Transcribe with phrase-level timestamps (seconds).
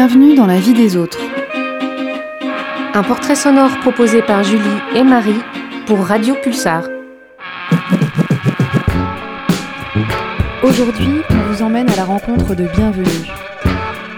[0.00, 1.18] Bienvenue dans la vie des autres.
[2.94, 4.62] Un portrait sonore proposé par Julie
[4.94, 5.40] et Marie
[5.86, 6.84] pour Radio Pulsar.
[10.62, 13.26] Aujourd'hui, on vous emmène à la rencontre de Bienvenue.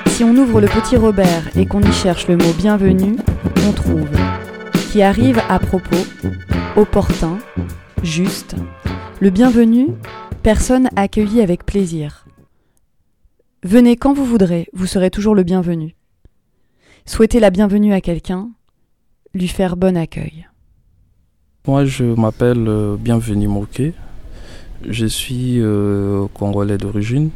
[0.09, 3.17] Si on ouvre le petit Robert et qu'on y cherche le mot bienvenue,
[3.67, 4.11] on trouve
[4.93, 6.05] qui arrive à propos,
[6.77, 7.39] opportun,
[8.03, 8.55] juste.
[9.19, 9.87] Le bienvenu,
[10.43, 12.27] personne accueillie avec plaisir.
[13.63, 15.95] Venez quand vous voudrez, vous serez toujours le bienvenu.
[17.05, 18.49] Souhaitez la bienvenue à quelqu'un,
[19.35, 20.49] lui faire bon accueil.
[21.67, 23.51] Moi, je m'appelle euh, Bienvenu.
[24.89, 27.29] Je suis euh, congolais d'origine.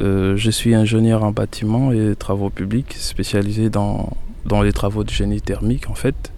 [0.00, 4.10] Euh, je suis ingénieur en bâtiment et travaux publics, spécialisé dans,
[4.44, 6.32] dans les travaux de génie thermique en fait.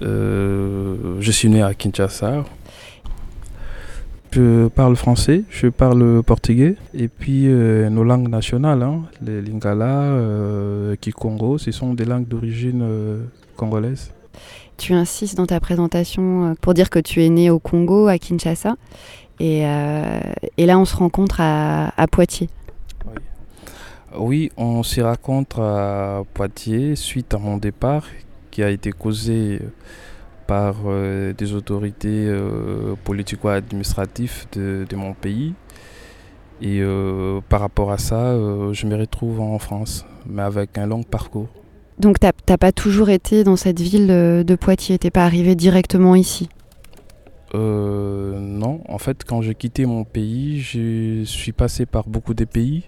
[0.00, 2.44] je suis né à Kinshasa.
[4.32, 11.56] Je parle français, je parle portugais et puis nos langues nationales, hein, les lingala, kikongo,
[11.56, 12.84] ce sont des langues d'origine
[13.56, 14.10] congolaise.
[14.76, 18.76] Tu insistes dans ta présentation pour dire que tu es né au Congo, à Kinshasa,
[19.40, 19.60] et,
[20.58, 22.50] et là on se rencontre à, à Poitiers.
[23.06, 23.14] Oui.
[24.18, 28.04] oui, on s'y rencontre à Poitiers suite à mon départ
[28.50, 29.60] qui a été causé
[30.46, 35.54] par euh, des autorités euh, politico-administratives de, de, mon pays.
[36.62, 38.34] Et euh, par rapport à ça,
[38.72, 41.48] je me retrouve en France, mais avec un long parcours.
[41.98, 45.54] Donc tu n'as pas toujours été dans cette ville de Poitiers, tu n'es pas arrivé
[45.54, 46.48] directement ici?
[47.54, 52.84] Non, en fait quand j'ai quitté mon pays, je suis passé par beaucoup de pays,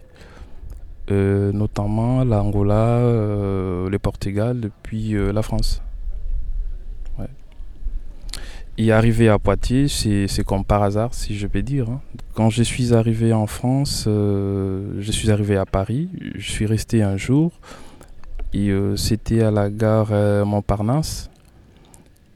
[1.11, 5.81] notamment l'Angola, le Portugal, puis la France.
[8.81, 11.91] Et arrivé à Poitiers, c'est comme par hasard, si je peux dire.
[11.91, 12.01] Hein.
[12.35, 16.09] Quand je suis arrivé en France, euh, je suis arrivé à Paris.
[16.37, 17.51] Je suis resté un jour.
[18.53, 21.29] Et euh, c'était à la gare euh, Montparnasse.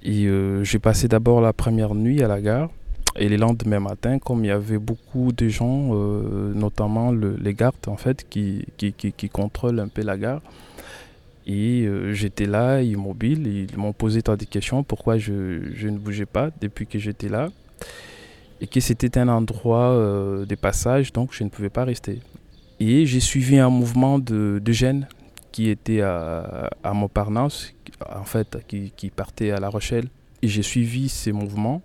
[0.03, 0.29] Et
[0.65, 2.71] j'ai passé d'abord la première nuit à la gare.
[3.15, 5.95] Et le lendemain matin, comme il y avait beaucoup de gens,
[6.55, 10.41] notamment le, les gardes en fait, qui, qui, qui, qui contrôlent un peu la gare,
[11.47, 16.27] et euh, j'étais là, immobile, ils m'ont posé tant de questions, pourquoi je, ne bougeais
[16.27, 17.49] pas depuis que j'étais là.
[18.61, 22.21] Et que c'était un endroit euh, de passage, donc je ne pouvais pas rester.
[22.79, 24.73] Et j'ai suivi un mouvement de, de
[25.51, 27.75] qui était à, Montparnasse,
[28.09, 30.09] en fait, qui, partait à La Rochelle.
[30.43, 31.83] Et j'ai suivi ces mouvements.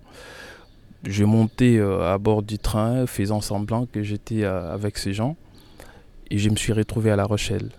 [1.03, 5.35] J'ai monté euh, à bord du train, faisant semblant que j'étais avec ces gens.
[6.29, 7.71] Et je me suis retrouvé à La Rochelle.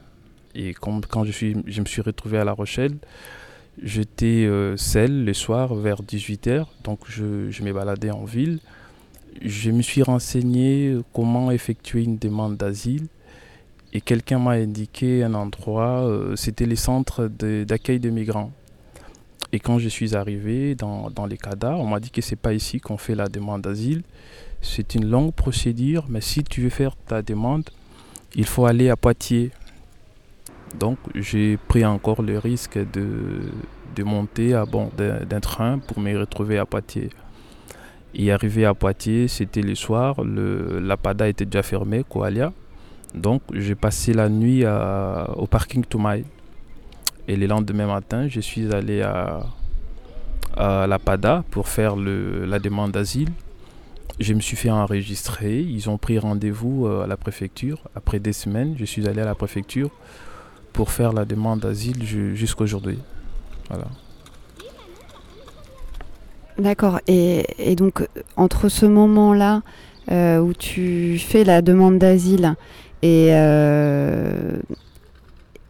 [0.58, 2.96] Et quand, je, suis, je me suis retrouvé à La Rochelle,
[3.80, 8.58] j'étais euh, seul le soir vers 18h, donc je, je me baladais en ville.
[9.40, 13.06] Je me suis renseigné comment effectuer une demande d'asile
[13.92, 18.50] et quelqu'un m'a indiqué un endroit, euh, c'était les centres d'accueil de, de, migrants.
[19.52, 22.52] Et quand je suis arrivé dans, dans les CADA, on m'a dit que c'est pas
[22.52, 24.02] ici qu'on fait la demande d'asile.
[24.60, 27.70] C'est une longue procédure, mais si tu veux faire ta demande,
[28.34, 29.52] il faut aller à Poitiers,
[30.78, 36.56] donc j'ai pris encore le risque de, monter à bord d'un train pour me retrouver
[36.56, 37.10] à Poitiers.
[38.14, 42.52] Et arrivé à Poitiers, c'était le soir, le, la PADA était déjà fermée, Koalia.
[43.12, 46.24] Donc j'ai passé la nuit au parking Toumaï.
[47.26, 49.40] Et le lendemain matin, je suis allé à,
[50.56, 53.30] la PADA pour faire la demande d'asile.
[54.20, 55.60] Je me suis fait enregistrer.
[55.60, 57.80] Ils ont pris rendez-vous à la préfecture.
[57.96, 59.90] Après des semaines, je suis allé à la préfecture
[60.72, 62.98] pour faire la demande d'asile jusqu'à aujourd'hui.
[63.68, 63.86] Voilà.
[66.58, 67.00] D'accord.
[67.06, 68.06] Et, et, donc,
[68.36, 69.62] entre ce moment-là
[70.10, 72.54] euh, où tu fais la demande d'asile
[73.02, 74.56] et, euh,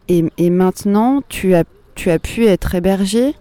[0.07, 3.35] et, et, maintenant, tu as, tu as pu être hébergé?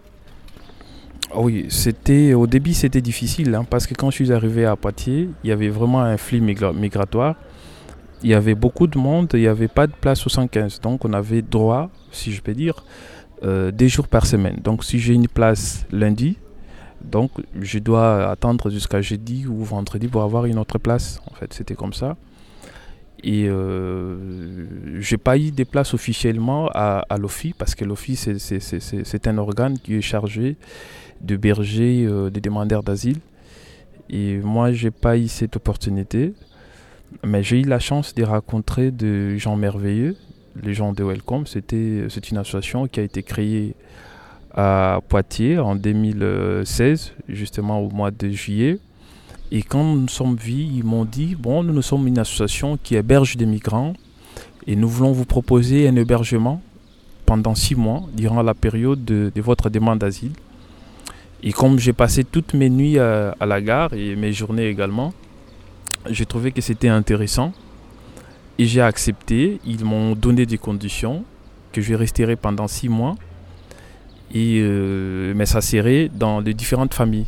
[1.34, 5.28] Oui, c'était au début c'était difficile hein, parce que quand je suis arrivé à Poitiers,
[5.44, 7.34] il y avait vraiment un flux migra migratoire
[8.22, 10.80] il y avait beaucoup de monde, il n'y avait pas de place au 115.
[10.80, 12.84] Donc on avait droit, si je peux dire,
[13.44, 14.56] euh, des jours par semaine.
[14.62, 16.36] Donc si j'ai une place lundi,
[17.02, 17.30] donc
[17.60, 21.20] je dois attendre jusqu'à jeudi ou vendredi pour avoir une autre place.
[21.30, 22.16] En fait, c'était comme ça.
[23.22, 29.26] Et euh, j'ai pas eu des places officiellement à, à l'OFI parce que l'OFI c'est
[29.26, 30.56] un organe qui est chargé
[31.20, 33.18] de berger euh, des demandeurs d'asile.
[34.08, 36.32] Et moi j'ai pas eu cette opportunité.
[37.24, 40.16] Mais j'ai eu la chance de rencontrer des gens merveilleux,
[40.62, 41.46] les gens de Welcome.
[41.46, 43.74] C'était c'est une association qui a été créée
[44.54, 48.78] à Poitiers en 2016, justement au mois de juillet.
[49.50, 52.96] Et quand nous sommes vus, ils m'ont dit bon, nous, nous sommes une association qui
[52.96, 53.94] héberge des migrants
[54.66, 56.60] et nous voulons vous proposer un hébergement
[57.24, 60.32] pendant six mois durant la période de, votre demande d'asile.
[61.42, 65.14] Et comme j'ai passé toutes mes nuits à, la gare et mes journées également,
[66.10, 67.52] j'ai trouvé que c'était intéressant
[68.58, 69.60] et j'ai accepté.
[69.66, 71.24] Ils m'ont donné des conditions
[71.72, 73.16] que je resterai pendant six mois
[74.32, 77.26] et euh, mais ça serait dans les différentes familles.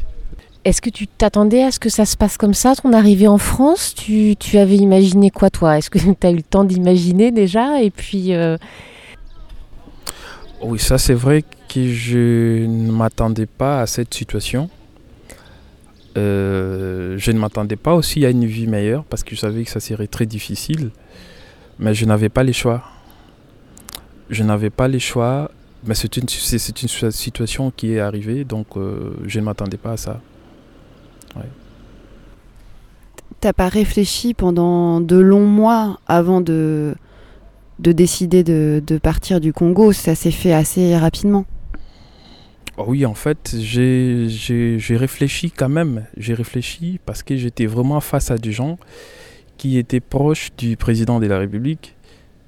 [0.64, 3.38] Est-ce que tu t'attendais à ce que ça se passe comme ça, ton arrivée en
[3.38, 3.94] France?
[3.94, 5.78] Tu, tu, avais imaginé quoi toi?
[5.78, 7.82] Est-ce que tu as eu le temps d'imaginer déjà?
[7.82, 8.58] Et puis, euh,
[10.62, 11.42] oui, ça c'est vrai
[11.72, 14.68] que je ne m'attendais pas à cette situation.
[16.20, 19.70] Euh, je ne m'attendais pas aussi à une vie meilleure parce que je savais que
[19.70, 20.90] ça serait très difficile.
[21.78, 22.82] Mais je n'avais pas les choix.
[24.28, 25.50] Je n'avais pas les choix.
[25.86, 30.20] Mais c'est une, situation qui est arrivée, donc euh, je ne m'attendais pas à ça.
[31.36, 31.48] Ouais.
[33.40, 36.94] T'as pas réfléchi pendant de longs mois avant de,
[37.78, 41.46] de décider de, partir du Congo, ça s'est fait assez rapidement.
[42.82, 46.06] Oh oui, en fait, j'ai réfléchi quand même.
[46.16, 48.78] J'ai réfléchi parce que j'étais vraiment face à des gens
[49.58, 51.94] qui étaient proches du président de la République.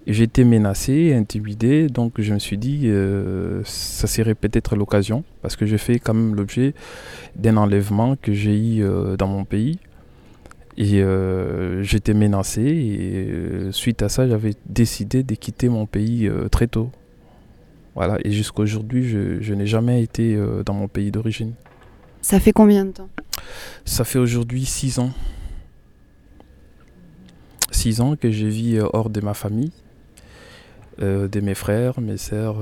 [0.06, 5.66] J'étais menacé, intimidé, donc je me suis dit, euh, ça serait peut-être l'occasion, parce que
[5.66, 6.72] j'ai fait quand même l'objet
[7.36, 9.80] d'un enlèvement que j'ai eu euh, dans mon pays.
[10.78, 16.68] Et euh, j'étais menacé et suite à ça, j'avais décidé de quitter mon pays très
[16.68, 16.90] tôt.
[17.94, 21.52] Voilà, et jusqu'à aujourd'hui, je, je n'ai jamais été dans mon pays d'origine.
[22.22, 23.08] Ça fait combien de temps?
[23.84, 25.10] Ça fait aujourd'hui six ans.
[27.70, 29.72] Six ans que je vis hors de ma famille,
[30.98, 32.56] de mes frères, mes sœurs,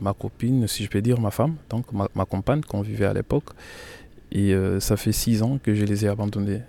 [0.00, 3.14] ma copine, si je peux dire, ma femme, donc ma, ma compagne qu'on vivait à
[3.14, 3.50] l'époque.
[4.32, 6.60] Et ça fait six ans que je les ai abandonnés.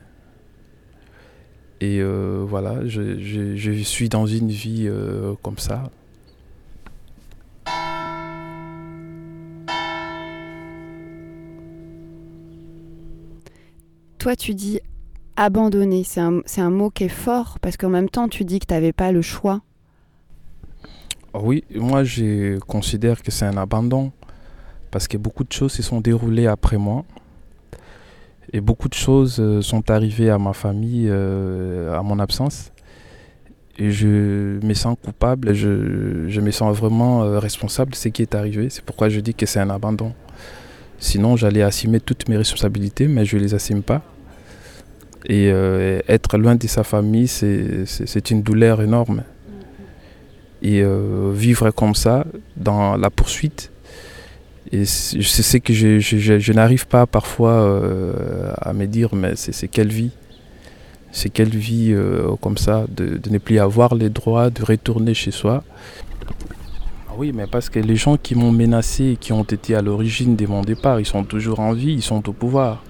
[1.81, 5.91] Et euh, voilà, je, suis dans une vie euh, comme ça.
[14.25, 14.79] Toi, tu dis
[15.35, 16.03] abandonner.
[16.03, 18.73] C'est un, un, mot qui est fort parce qu'en même temps, tu dis que tu
[18.73, 19.61] n'avais pas le choix.
[21.35, 24.11] Oui, moi, je considère que c'est un abandon
[24.89, 27.05] parce que beaucoup de choses se sont déroulées après moi.
[28.51, 32.71] Et beaucoup de choses euh, sont arrivées à ma famille euh, à mon absence.
[33.77, 38.23] Et je me sens coupable, je, je me sens vraiment euh, responsable de ce qui
[38.23, 38.71] est arrivé.
[38.71, 40.13] C'est pourquoi je dis que c'est un abandon.
[40.97, 44.01] Sinon, j'allais assumer toutes mes responsabilités, mais je ne les assume pas.
[45.27, 45.47] Et
[46.07, 49.23] être loin de sa famille, c'est une douleur énorme.
[50.61, 50.83] Et
[51.33, 52.25] vivre comme ça,
[52.55, 53.71] dans la poursuite,
[54.71, 59.67] et je sais que je, je, n'arrive pas parfois euh, à me dire, mais c'est
[59.67, 60.11] quelle vie?
[61.11, 65.13] C'est quelle vie euh, comme ça, de, de, ne plus avoir les droits, de retourner
[65.13, 65.63] chez soi?
[67.07, 70.35] Ah Oui, mais parce que les gens qui m'ont menacé, qui ont été à l'origine
[70.35, 72.83] de mon départ, ils sont toujours en vie, ils sont au pouvoir.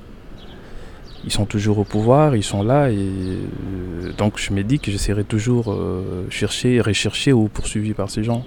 [1.26, 4.92] Ils sont toujours au pouvoir, ils sont là, et euh, donc je me dis que
[4.92, 5.76] j'essaierai toujours
[6.30, 8.46] chercher, rechercher ou poursuivi par ces gens,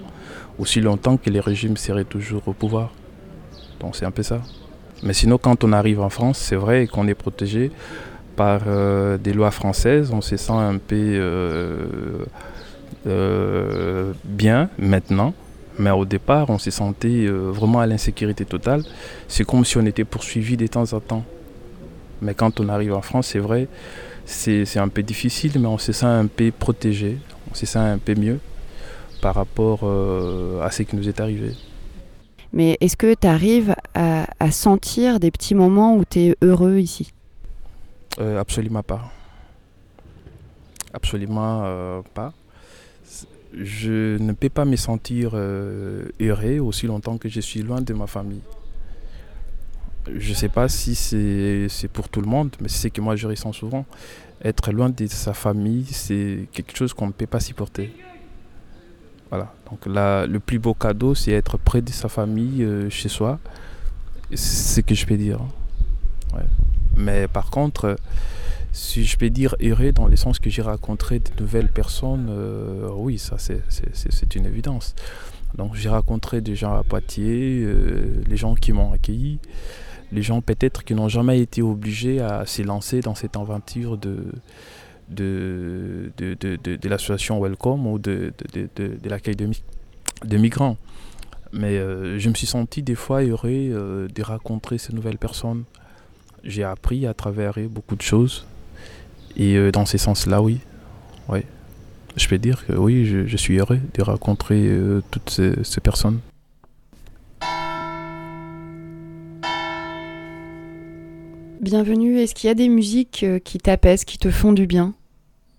[0.57, 2.91] aussi longtemps que les régimes seraient toujours au pouvoir.
[3.79, 4.41] Donc c'est un peu ça.
[5.03, 7.71] Mais sinon, quand on arrive en France, c'est vrai qu'on est protégé
[8.35, 10.11] par euh, des lois françaises.
[10.13, 12.25] On se sent un peu euh,
[13.07, 15.33] euh, bien maintenant.
[15.77, 18.83] Mais au départ, on se sentait vraiment à l'insécurité totale.
[19.29, 21.23] C'est comme si on était poursuivi de temps en temps.
[22.21, 23.67] Mais quand on arrive en France, c'est vrai,
[24.25, 27.17] c'est un peu difficile, mais on se sent un peu protégé.
[27.51, 28.39] On se sent un peu mieux
[29.21, 29.83] par rapport
[30.63, 31.53] à ce qui nous est arrivé.
[32.51, 37.13] Mais est-ce que tu arrives à, sentir des petits moments où tu es heureux ici?
[38.19, 39.11] Euh, Absolument pas.
[40.93, 42.33] Absolument euh, pas.
[43.53, 47.93] Je ne peux pas me sentir euh, heureux aussi longtemps que je suis loin de
[47.93, 48.41] ma famille.
[50.07, 53.53] Je sais pas si c'est pour tout le monde, mais c'est que moi je ressens
[53.53, 53.85] souvent.
[54.43, 57.93] Être loin de sa famille, c'est quelque chose qu'on ne peut pas supporter.
[59.29, 59.53] Voilà.
[59.69, 63.39] Donc là, le plus beau cadeau, c'est être près de sa famille, euh, chez soi.
[64.31, 65.39] C'est ce que je peux dire.
[66.95, 67.95] Mais par contre,
[68.71, 72.89] si je peux dire errer dans le sens que j'ai rencontré de nouvelles personnes, euh,
[72.93, 74.95] oui, ça c'est une évidence.
[75.55, 79.39] Donc j'ai rencontré des gens à Poitiers, euh, les gens qui m'ont accueilli,
[80.11, 84.31] les gens peut-être qui n'ont jamais été obligés à se lancer dans cette aventure de,
[85.09, 90.77] de, de, de, de l'association Welcome ou de, de, l'accueil de, migrants.
[91.51, 95.63] Mais euh, je me suis senti des fois heureux euh, de rencontrer ces nouvelles personnes.
[96.43, 98.45] J'ai appris à travers beaucoup de choses.
[99.35, 100.59] Et euh, dans ces sens-là, oui.
[101.27, 101.39] oui.
[102.15, 104.69] je peux dire que oui, je, suis heureux de rencontrer
[105.11, 106.19] toutes ces, personnes.
[111.59, 114.93] Bienvenue, est-ce qu'il y a des musiques euh, qui t'apaisent, qui te font du bien?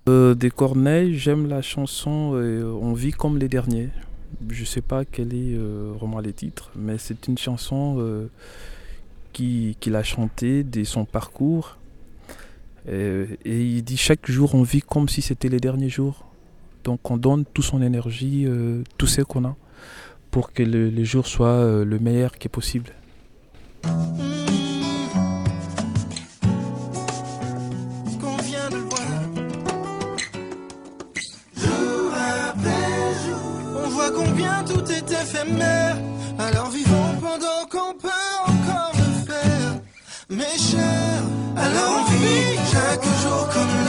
[0.07, 2.33] Des Corneilles, j'aime la chanson
[2.83, 3.91] On vit comme les derniers.
[4.49, 8.29] Je sais pas quel est vraiment les titres, mais c'est une chanson
[9.33, 11.77] qu'il a chantée de son parcours
[12.89, 16.25] et, il dit chaque jour on vit comme si c'était les derniers jours.
[16.85, 19.55] Donc on donne toute son énergie, euh, tout ce qu'on a,
[20.31, 22.91] pour que le, les jours soient euh, le meilleur qui est possible.
[36.39, 38.09] Alors vivons pendant qu'on peut
[38.47, 39.81] encore le faire.
[40.29, 41.23] Mes chers,
[41.57, 43.80] alors on vit chaque jour comme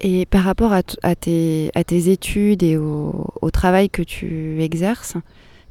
[0.00, 5.16] Et par rapport à, tes, études et au, travail que tu exerces,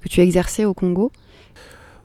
[0.02, 1.12] que tu exerçais au Congo?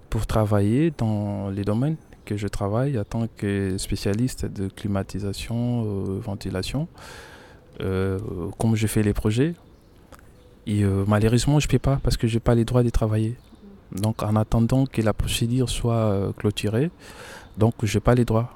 [0.08, 6.20] Pour travailler dans les domaines que je travaille en tant que spécialiste de climatisation, euh,
[6.20, 6.86] ventilation,
[7.80, 8.18] euh,
[8.58, 9.54] comme je fais les projets,
[10.66, 12.90] et euh, malheureusement je ne peux pas parce que je n'ai pas les droits de
[12.90, 13.34] travailler.
[13.90, 16.90] Donc en attendant que la procédure soit clôturée,
[17.58, 18.54] donc je n'ai pas les droits.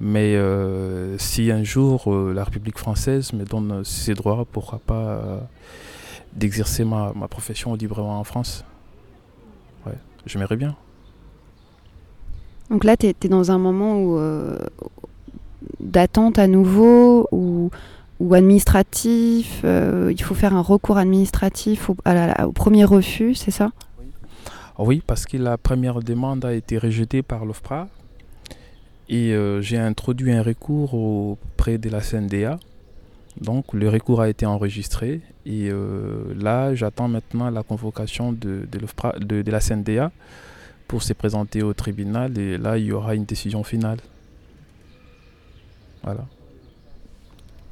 [0.00, 4.94] Mais euh, si un jour euh, la République française me donne ses droits, pourquoi pas
[4.94, 5.38] euh,
[6.34, 8.64] d'exercer ma, ma, profession librement en France?
[9.86, 9.94] Ouais,
[10.26, 10.74] j'aimerais bien.
[12.70, 14.18] Donc là, tu es, dans un moment où
[15.80, 17.70] d'attente à nouveau ou,
[18.18, 21.96] ou administratif, il faut faire un recours administratif au,
[22.42, 23.70] au premier refus, c'est ça?
[24.78, 25.02] Oui.
[25.06, 27.88] parce que la première demande a été rejetée par l'OFPRA,
[29.08, 32.58] et euh, j'ai introduit un recours auprès de la CNDA.
[33.40, 39.42] Donc le recours a été enregistré et euh, là j'attends maintenant la convocation de, de,
[39.42, 40.12] de, la CNDA
[40.86, 43.98] pour se présenter au tribunal et là il y aura une décision finale.
[46.04, 46.26] Voilà.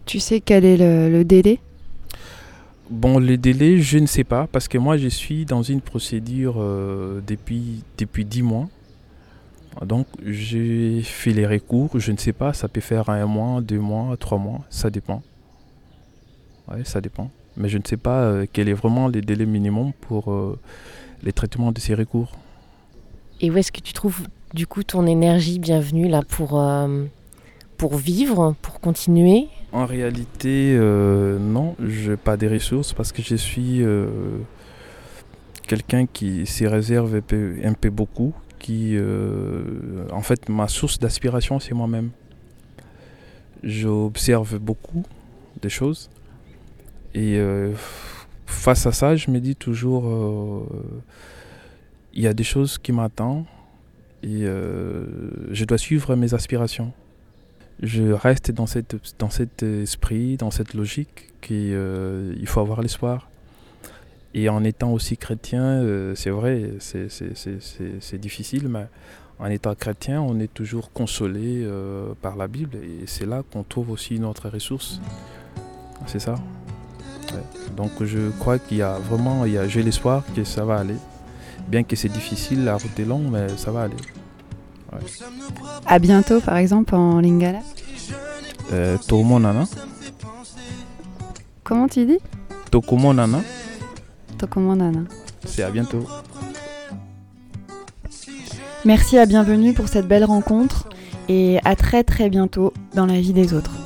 [0.04, 1.60] Tu sais quel est le, délai?
[2.90, 6.56] Bon, le délai, je ne sais pas parce que moi je suis dans une procédure
[6.58, 8.68] euh, depuis, depuis 10 mois.
[9.80, 13.80] Donc j'ai fait les recours, je ne sais pas, ça peut faire un mois, deux
[13.80, 15.22] mois, trois mois, ça dépend.
[16.68, 17.30] Oui, ça dépend.
[17.56, 20.58] Mais je ne sais pas euh, quel est vraiment le délai minimum pour euh,
[21.22, 22.32] les traitements de ces recours.
[23.40, 27.04] Et où est-ce que tu trouves du coup ton énergie bienvenue là pour, euh,
[27.76, 29.48] pour vivre, pour continuer?
[29.72, 33.82] En réalité, non, je n'ai pas des ressources parce que je suis
[35.66, 37.22] quelqu'un qui s'y réserve
[37.64, 42.10] un peu beaucoup, qui, euh, en fait, ma source d'aspiration, c'est moi-même.
[43.64, 45.04] J'observe beaucoup
[45.60, 46.08] des choses
[47.12, 47.72] et euh,
[48.46, 50.64] face à ça, je me dis toujours, euh,
[52.14, 53.44] il y a des choses qui m'attendent
[54.22, 54.44] et
[55.50, 56.92] je dois suivre mes aspirations.
[57.82, 63.28] Je reste dans, cette, dans cet esprit, dans cette logique qu'il faut avoir l'espoir.
[64.34, 68.86] Et en étant aussi chrétien, euh, c'est vrai, c'est difficile, mais
[69.38, 73.62] en étant chrétien, on est toujours consolé euh, par la Bible et c'est là qu'on
[73.62, 75.00] trouve aussi notre ressource.
[76.06, 76.36] C'est ça.
[77.76, 80.96] Donc je crois qu'il y a vraiment, j'ai l'espoir que ça va aller.
[81.68, 83.96] Bien que c'est difficile, la route est longue, mais ça va aller.
[84.92, 84.98] Ouais.
[85.86, 87.60] À bientôt, par exemple, en lingala
[88.72, 89.64] euh, Tokumonana.
[91.64, 92.18] Comment tu dis?
[94.42, 94.90] Tokumonana.
[94.90, 95.10] Tokumonana.
[95.44, 96.04] C'est à bientôt.
[98.84, 100.88] Merci à Bienvenue pour cette belle rencontre
[101.28, 103.81] et à très très bientôt dans la vie des autres.